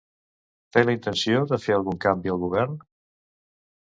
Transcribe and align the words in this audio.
Té 0.77 0.83
la 0.85 0.95
intenció 0.95 1.43
de 1.53 1.59
fer 1.67 1.75
algun 1.77 2.03
canvi, 2.07 2.33
el 2.37 2.43
Govern? 2.47 2.79